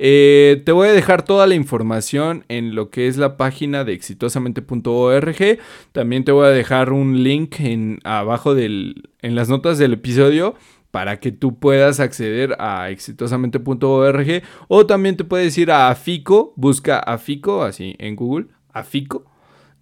[0.00, 3.92] Eh, te voy a dejar toda la información en lo que es la página de
[3.92, 5.58] exitosamente.org.
[5.92, 10.56] También te voy a dejar un link en abajo del, en las notas del episodio
[10.90, 16.98] para que tú puedas acceder a exitosamente.org o también te puedes ir a Afico, busca
[16.98, 19.29] Afico así en Google, Afico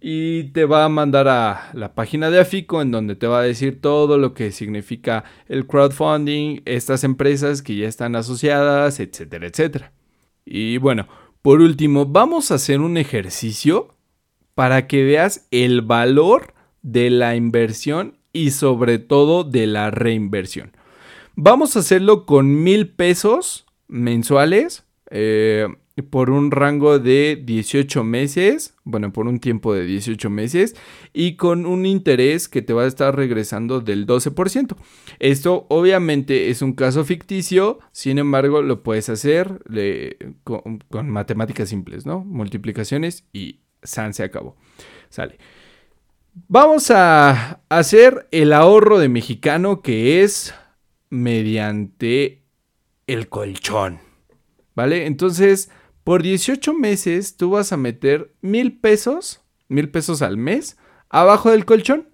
[0.01, 3.43] y te va a mandar a la página de Afico en donde te va a
[3.43, 9.91] decir todo lo que significa el crowdfunding, estas empresas que ya están asociadas, etcétera, etcétera.
[10.45, 11.07] Y bueno,
[11.41, 13.95] por último, vamos a hacer un ejercicio
[14.55, 20.71] para que veas el valor de la inversión y sobre todo de la reinversión.
[21.35, 24.85] Vamos a hacerlo con mil pesos mensuales.
[25.11, 25.67] Eh,
[26.03, 30.75] por un rango de 18 meses, bueno, por un tiempo de 18 meses
[31.13, 34.75] y con un interés que te va a estar regresando del 12%.
[35.19, 39.61] Esto obviamente es un caso ficticio, sin embargo lo puedes hacer
[40.43, 42.19] con, con, matemáticas simples, ¿no?
[42.21, 44.55] Multiplicaciones y San se acabó.
[45.09, 45.37] Sale.
[46.47, 50.53] Vamos a hacer el ahorro de mexicano que es
[51.09, 52.43] mediante
[53.07, 53.99] el colchón.
[54.75, 55.07] ¿Vale?
[55.07, 55.69] Entonces,
[56.03, 60.77] por 18 meses tú vas a meter mil pesos, mil pesos al mes,
[61.09, 62.09] abajo del colchón.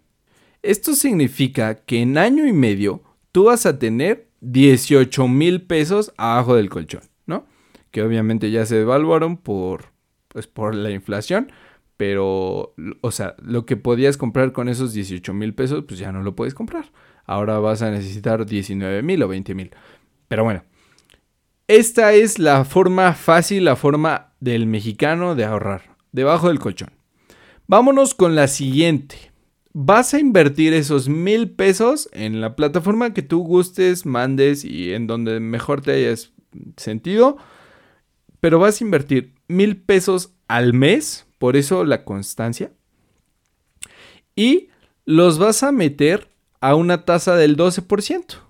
[0.64, 6.56] Esto significa que en año y medio tú vas a tener 18 mil pesos abajo
[6.56, 7.46] del colchón, ¿no?
[7.92, 9.92] Que obviamente ya se devaluaron por,
[10.28, 11.52] pues, por la inflación,
[11.98, 16.24] pero, o sea, lo que podías comprar con esos 18 mil pesos, pues ya no
[16.24, 16.92] lo puedes comprar.
[17.26, 19.72] Ahora vas a necesitar 19 mil o 20 mil.
[20.28, 20.64] Pero bueno,
[21.68, 26.92] esta es la forma fácil, la forma del mexicano de ahorrar, debajo del colchón.
[27.68, 29.32] Vámonos con la siguiente.
[29.74, 35.08] Vas a invertir esos mil pesos en la plataforma que tú gustes, mandes y en
[35.08, 36.32] donde mejor te hayas
[36.78, 37.38] sentido.
[38.40, 42.72] Pero vas a invertir mil pesos al mes, por eso la constancia.
[44.36, 44.70] Y
[45.06, 46.30] los vas a meter
[46.62, 48.45] a una tasa del 12%.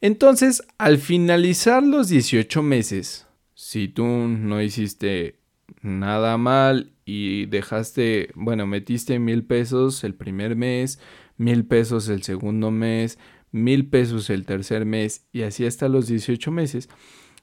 [0.00, 5.40] Entonces, al finalizar los 18 meses, si tú no hiciste
[5.80, 10.98] nada mal y dejaste, bueno, metiste mil pesos el primer mes,
[11.36, 13.18] mil pesos el segundo mes,
[13.52, 16.88] mil pesos el tercer mes y así hasta los 18 meses.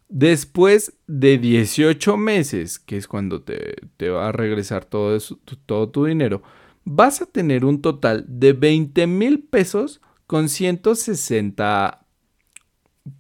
[0.10, 5.18] Después de 18 meses, que es cuando te, va a regresar todo,
[5.66, 6.44] todo tu dinero,
[6.84, 12.03] vas a tener un total de 20 mil pesos con 160,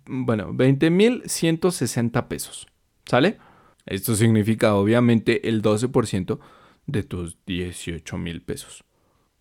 [0.05, 2.67] bueno, 20 mil 160 pesos.
[3.05, 3.37] ¿Sale?
[3.85, 6.39] Esto significa obviamente el 12%
[6.85, 8.83] de tus 18 mil pesos.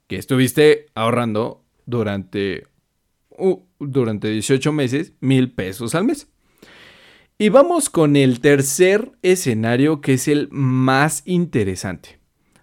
[0.07, 2.67] Que estuviste ahorrando durante,
[3.79, 6.29] durante 18 meses mil pesos al mes.
[7.39, 12.21] Y vamos con el tercer escenario que es el más interesante.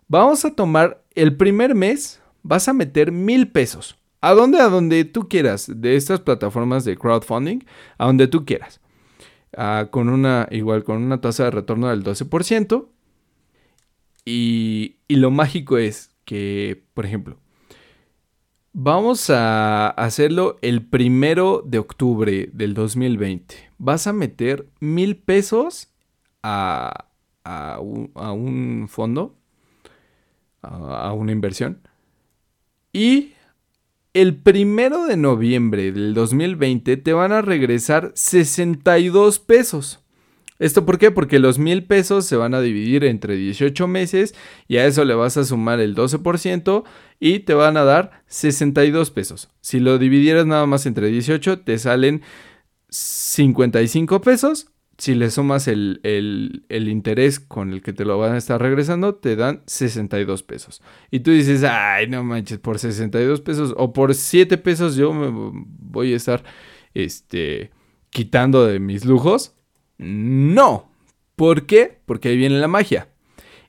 [0.08, 3.99] Vamos a tomar el primer mes, vas a meter mil pesos.
[4.22, 4.60] ¿A dónde?
[4.60, 7.60] A donde tú quieras, de estas plataformas de crowdfunding,
[7.98, 8.82] a donde tú quieras.
[9.56, 12.88] Ah, con una, igual con una tasa de retorno del 12%.
[14.26, 17.38] Y, y lo mágico es que, por ejemplo,
[18.74, 23.56] vamos a hacerlo el primero de octubre del 2020.
[23.78, 25.92] Vas a meter mil pesos
[26.44, 27.10] a,
[27.44, 29.36] a, un, fondo,
[30.62, 31.82] a una inversión.
[32.94, 33.34] Y
[34.22, 40.02] el primero de noviembre del 2020 te van a regresar 62 pesos.
[40.60, 41.10] ¿Esto por qué?
[41.10, 44.36] Porque los mil pesos se van a dividir entre 18 meses
[44.68, 46.84] y a eso le vas a sumar el 12%
[47.22, 49.50] y te van a dar 62 pesos.
[49.62, 52.22] Si lo dividieras nada más entre 18 te salen
[52.90, 54.68] 55 pesos
[55.00, 56.02] si le sumas el,
[56.70, 60.82] interés con el que te lo van a estar regresando, te dan 62 pesos.
[61.10, 65.30] Y tú dices, ay, no manches, por 62 pesos o por 7 pesos yo me
[65.32, 66.44] voy a estar
[66.94, 67.72] este,
[68.10, 69.56] quitando de mis lujos.
[69.98, 70.92] No.
[71.38, 72.02] ¿Por qué?
[72.06, 73.08] Porque ahí viene la magia.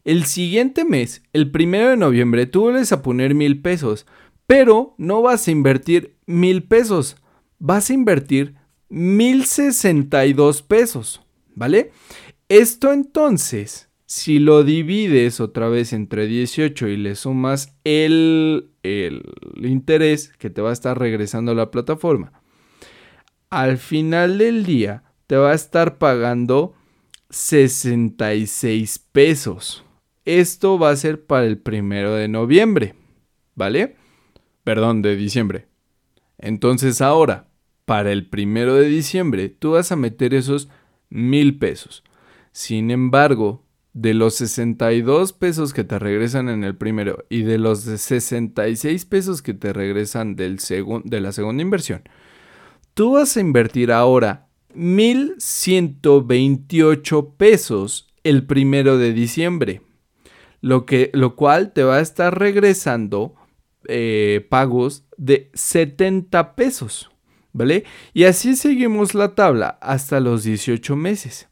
[0.05, 4.05] El siguiente mes, el primero de noviembre, tú vuelves a poner mil pesos,
[4.49, 7.16] pero no vas a invertir mil pesos,
[7.61, 8.57] vas a invertir
[8.90, 11.22] 1062 pesos,
[11.55, 11.92] ¿vale?
[12.48, 19.22] Esto entonces, si lo divides otra vez entre 18 y le sumas el, el
[19.62, 22.33] interés que te va a estar regresando a la plataforma,
[23.50, 26.74] al final del día te va a estar pagando
[27.31, 29.85] 66 pesos.
[30.24, 32.94] Esto va a ser para el primero de noviembre,
[33.55, 33.96] ¿vale?
[34.64, 35.68] Perdón, de diciembre.
[36.38, 37.50] Entonces ahora,
[37.90, 40.68] para el primero de diciembre, tú vas a meter esos
[41.09, 42.05] mil pesos.
[42.53, 47.81] Sin embargo, de los 62 pesos que te regresan en el primero y de los
[47.81, 50.61] 66 pesos que te regresan del
[51.03, 52.09] de la segunda inversión,
[52.94, 59.83] tú vas a invertir ahora 1128 pesos el primero de diciembre,
[60.61, 63.35] lo, que, lo cual te va a estar regresando
[63.88, 67.10] eh, pagos de 70 pesos.
[67.53, 67.85] ¿Vale?
[68.15, 71.51] Y así seguimos la tabla hasta los 18 meses.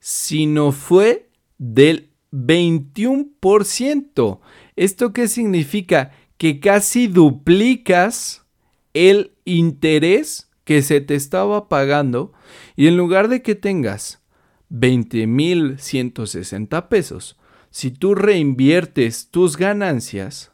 [0.07, 4.39] sino fue del 21%.
[4.75, 6.11] ¿Esto qué significa?
[6.37, 8.45] Que casi duplicas
[8.93, 12.33] el interés que se te estaba pagando
[12.75, 14.21] y en lugar de que tengas
[14.69, 17.39] 20.160 pesos,
[17.71, 20.51] si tú reinviertes tus ganancias,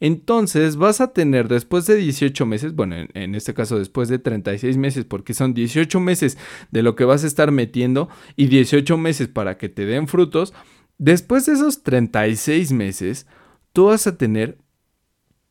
[0.00, 4.76] entonces vas a tener después de 18 meses, bueno, en, este caso después de 36
[4.76, 6.38] meses, porque son 18 meses
[6.70, 10.54] de lo que vas a estar metiendo y 18 meses para que te den frutos,
[10.98, 13.26] después de esos 36 meses,
[13.72, 14.58] tú vas a tener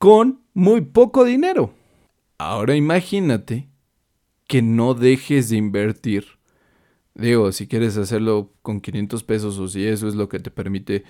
[0.00, 1.74] con muy poco dinero.
[2.38, 3.68] Ahora imagínate
[4.48, 6.24] que no dejes de invertir.
[7.14, 11.04] Digo, si quieres hacerlo con 500 pesos o si eso es lo que te permite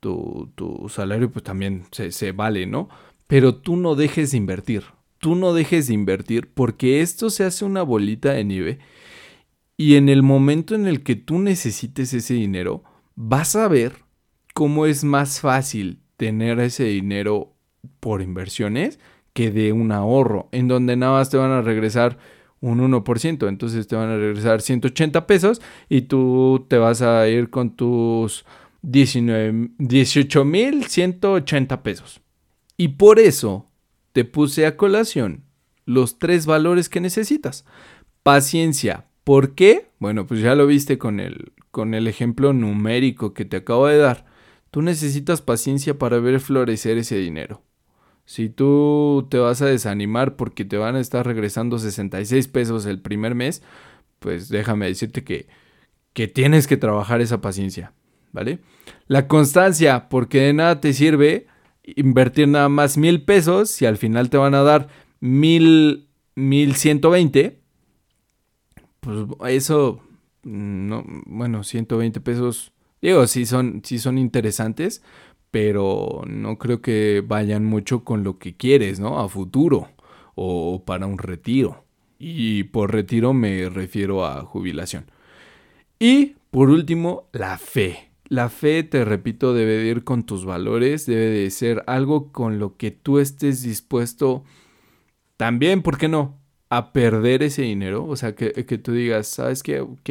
[0.00, 0.52] tu,
[0.88, 2.88] salario, pues también se, se vale, ¿no?
[3.28, 4.82] Pero tú no dejes de invertir.
[5.18, 8.78] Tú no dejes de invertir porque esto se hace una bolita de nieve
[9.76, 12.82] y en el momento en el que tú necesites ese dinero,
[13.14, 13.98] vas a ver
[14.52, 17.51] cómo es más fácil tener ese dinero
[18.02, 18.98] por inversiones
[19.32, 22.18] que de un ahorro, en donde nada más te van a regresar
[22.60, 27.48] un 1%, entonces te van a regresar 180 pesos y tú te vas a ir
[27.48, 28.44] con tus
[28.82, 32.20] 18.180 pesos.
[32.76, 33.66] Y por eso
[34.12, 35.44] te puse a colación
[35.86, 37.64] los tres valores que necesitas.
[38.24, 39.04] Paciencia.
[39.22, 39.90] ¿Por qué?
[40.00, 43.98] Bueno, pues ya lo viste con el, con el ejemplo numérico que te acabo de
[43.98, 44.26] dar.
[44.72, 47.62] Tú necesitas paciencia para ver florecer ese dinero.
[48.24, 53.00] Si tú te vas a desanimar porque te van a estar regresando 66 pesos el
[53.00, 53.62] primer mes,
[54.18, 55.48] pues déjame decirte que,
[56.12, 57.92] que tienes que trabajar esa paciencia,
[58.32, 58.60] ¿vale?
[59.06, 61.46] La constancia, porque de nada te sirve
[61.84, 64.88] invertir nada más mil pesos si al final te van a dar
[65.20, 67.60] mil, mil ciento veinte,
[69.00, 70.00] pues eso,
[70.44, 75.02] no, bueno, 120 pesos, digo, sí son, sí son interesantes,
[75.52, 79.20] pero no creo que vayan mucho con lo que quieres, ¿no?
[79.20, 79.90] A futuro
[80.34, 81.84] o para un retiro.
[82.18, 85.10] Y por retiro me refiero a jubilación.
[85.98, 88.10] Y por último, la fe.
[88.28, 92.58] La fe, te repito, debe de ir con tus valores, debe de ser algo con
[92.58, 94.44] lo que tú estés dispuesto
[95.36, 96.40] también, ¿por qué no?
[96.70, 98.06] A perder ese dinero.
[98.06, 99.80] O sea, que, que tú digas, ¿sabes qué?
[99.80, 100.10] Ok,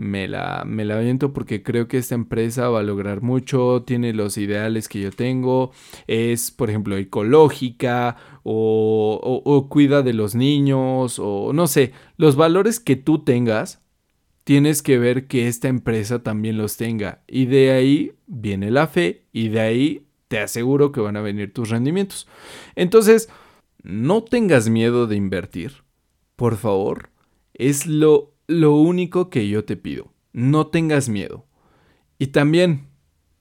[0.00, 0.98] me la, me la
[1.30, 5.72] porque creo que esta empresa va a lograr mucho, tiene los ideales que yo tengo,
[6.06, 12.80] es, por ejemplo, ecológica o, o, cuida de los niños o no sé, los valores
[12.80, 13.82] que tú tengas,
[14.44, 17.22] tienes que ver que esta empresa también los tenga.
[17.28, 21.52] Y de ahí viene la fe y de ahí te aseguro que van a venir
[21.52, 22.26] tus rendimientos.
[22.74, 23.28] Entonces,
[23.82, 25.84] no tengas miedo de invertir.
[26.36, 27.10] Por favor,
[27.52, 30.12] es lo lo único que yo te pido.
[30.32, 31.46] No tengas miedo.
[32.18, 32.88] Y también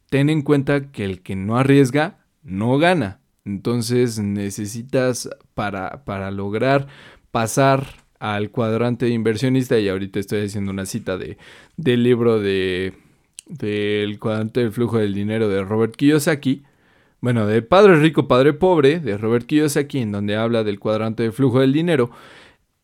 [0.09, 3.19] ten en cuenta que el que no arriesga, no gana.
[3.45, 6.87] Entonces necesitas para, para lograr
[7.31, 7.87] pasar
[8.19, 11.37] al cuadrante de inversionista, y ahorita estoy haciendo una cita de,
[11.77, 12.93] del libro de
[13.49, 16.63] del cuadrante del flujo del dinero de Robert Kiyosaki,
[17.19, 21.33] bueno, de Padre Rico, Padre Pobre, de Robert Kiyosaki, en donde habla del cuadrante del
[21.33, 22.11] flujo del dinero,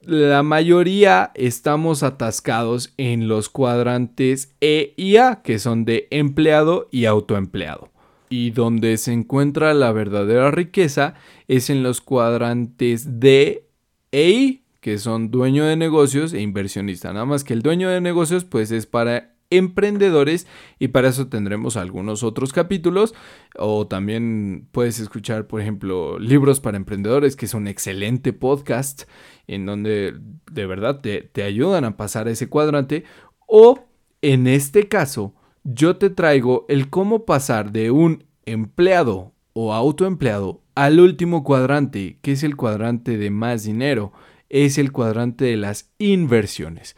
[0.06, 7.06] la mayoría estamos atascados en los cuadrantes E y A, que son de empleado y
[7.06, 7.90] autoempleado.
[8.30, 11.16] Y donde se encuentra la verdadera riqueza
[11.48, 13.68] es en los cuadrantes D
[14.12, 17.12] e I, que son dueño de negocios e inversionista.
[17.14, 20.48] Nada más que el dueño de negocios pues es para emprendedores
[20.80, 23.14] y para eso tendremos algunos otros capítulos
[23.58, 29.04] o también puedes escuchar por ejemplo libros para emprendedores que es un excelente podcast
[29.48, 30.16] en donde
[30.52, 33.04] de verdad te, te ayudan a pasar ese cuadrante
[33.48, 33.86] o
[34.22, 41.00] en este caso yo te traigo el cómo pasar de un empleado o autoempleado al
[41.00, 44.12] último cuadrante que es el cuadrante de más dinero
[44.50, 46.96] es el cuadrante de las inversiones.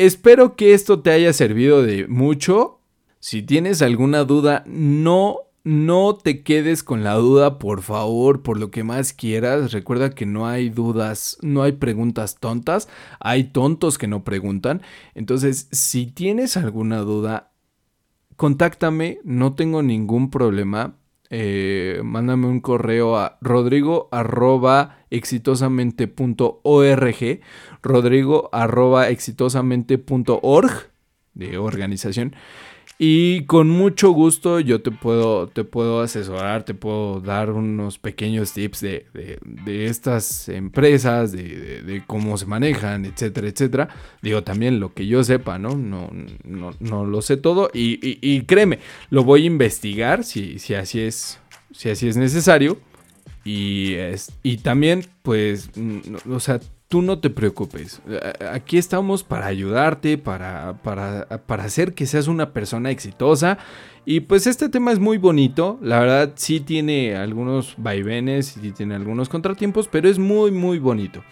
[0.00, 2.80] Espero que esto te haya servido de mucho.
[3.18, 8.70] Si tienes alguna duda, no no te quedes con la duda, por favor, por lo
[8.70, 9.72] que más quieras.
[9.72, 12.88] Recuerda que no hay dudas, no hay preguntas tontas,
[13.18, 14.80] hay tontos que no preguntan.
[15.14, 17.52] Entonces, si tienes alguna duda,
[18.36, 20.96] contáctame, no tengo ningún problema.
[21.28, 25.00] Eh, mándame un correo a rodrigo arroba
[27.82, 30.90] rodrigo arroba exitosamente.org
[31.34, 32.34] de organización
[33.02, 38.52] y con mucho gusto yo te puedo, te puedo asesorar, te puedo dar unos pequeños
[38.52, 39.06] tips de,
[39.42, 43.88] de, estas empresas, de, de, cómo se manejan, etcétera, etcétera.
[44.20, 45.76] Digo, también lo que yo sepa, ¿no?
[45.76, 46.10] No,
[46.44, 51.00] no, no lo sé todo y, y, créeme, lo voy a investigar si, si, así,
[51.00, 51.40] es,
[51.72, 52.76] si así es necesario.
[53.46, 55.70] Y, es, y también, pues,
[56.30, 56.60] o sea,
[56.90, 58.02] tú no te preocupes.
[58.52, 63.58] Aquí estamos para ayudarte, para, para, para, hacer que seas una persona exitosa.
[64.04, 65.78] Y pues este tema es muy bonito.
[65.82, 71.22] La verdad sí tiene algunos vaivenes y tiene algunos contratiempos, pero es muy, muy bonito.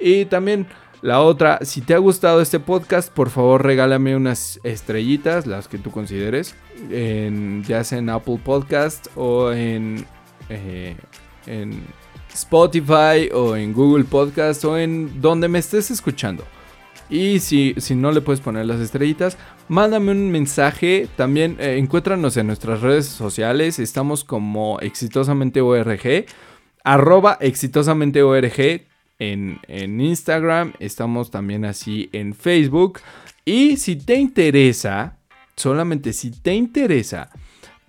[0.00, 0.66] Y también
[1.02, 5.78] la otra, si te ha gustado este podcast, por favor regálame unas estrellitas, las que
[5.78, 6.56] tú consideres,
[6.90, 10.04] en, ya sea en Apple Podcast o en...
[10.48, 10.96] Eh,
[11.46, 11.84] en
[12.36, 16.44] Spotify o en Google Podcast o en donde me estés escuchando.
[17.08, 21.08] Y si, si no le puedes poner las estrellitas, mándame un mensaje.
[21.16, 23.78] También eh, encuéntranos en nuestras redes sociales.
[23.78, 26.26] Estamos como exitosamente ORG.
[26.84, 28.82] Arroba exitosamente ORG
[29.18, 30.74] en, en Instagram.
[30.78, 33.00] Estamos también así en Facebook.
[33.46, 35.16] Y si te interesa,
[35.56, 37.30] solamente si te interesa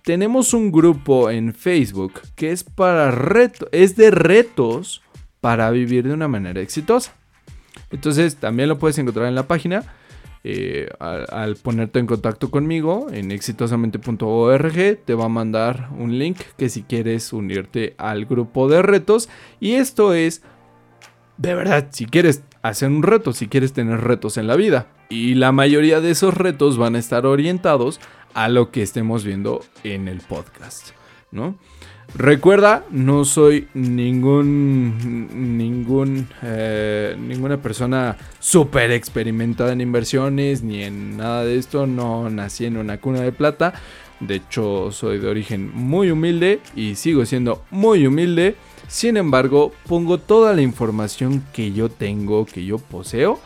[0.08, 5.02] tenemos un grupo en Facebook que es para reto, es de retos
[5.42, 7.12] para vivir de una manera exitosa.
[7.90, 9.84] Entonces también lo puedes encontrar en la página.
[10.44, 16.70] Eh, al, ponerte en contacto conmigo en exitosamente.org te va a mandar un link que
[16.70, 19.28] si quieres unirte al grupo de retos
[19.60, 20.42] y esto es
[21.36, 25.34] de verdad si quieres hacer un reto si quieres tener retos en la vida y
[25.34, 28.00] la mayoría de esos retos van a estar orientados
[28.38, 30.90] a lo que estemos viendo en el podcast,
[31.32, 31.56] ¿no?
[32.14, 41.44] Recuerda, no soy ningún, ningún, eh, ninguna persona súper experimentada en inversiones ni en nada
[41.44, 41.88] de esto.
[41.88, 43.74] No nací en una cuna de plata.
[44.20, 48.54] De hecho, soy de origen muy humilde y sigo siendo muy humilde.
[48.86, 53.40] Sin embargo, pongo toda la información que yo tengo, que yo poseo,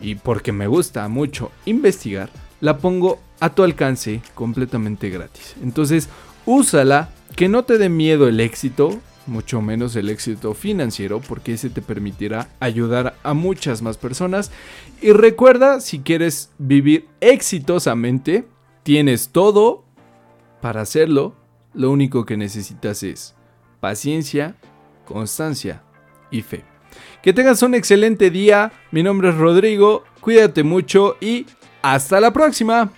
[0.00, 2.30] y porque me gusta mucho investigar,
[2.62, 5.56] la pongo a tu alcance completamente gratis.
[5.64, 6.08] Entonces,
[6.46, 11.68] úsala, que no te dé miedo el éxito, mucho menos el éxito financiero, porque ese
[11.68, 14.52] te permitirá ayudar a muchas más personas.
[15.00, 18.46] Y recuerda, si quieres vivir exitosamente,
[18.84, 19.82] tienes todo
[20.60, 21.34] para hacerlo.
[21.74, 23.34] Lo único que necesitas es
[23.80, 24.54] paciencia,
[25.04, 25.82] constancia
[26.30, 26.62] y fe.
[27.22, 28.70] Que tengas un excelente día.
[28.92, 30.04] Mi nombre es Rodrigo.
[30.20, 31.46] Cuídate mucho y
[31.82, 32.92] hasta la próxima.